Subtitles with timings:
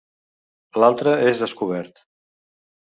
[0.83, 2.05] L'altra és descobert.